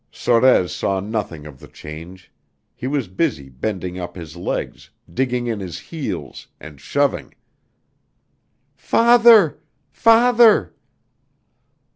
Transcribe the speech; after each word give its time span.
Sorez 0.11 0.71
saw 0.71 0.99
nothing 0.99 1.45
of 1.45 1.59
the 1.59 1.67
change. 1.67 2.31
He 2.73 2.87
was 2.87 3.07
busy 3.07 3.49
bending 3.49 3.99
up 3.99 4.15
his 4.15 4.35
legs, 4.35 4.89
digging 5.13 5.45
in 5.45 5.59
his 5.59 5.77
heels, 5.77 6.47
and 6.59 6.81
shoving. 6.81 7.35
"Father! 8.73 9.59
Father!" 9.91 10.73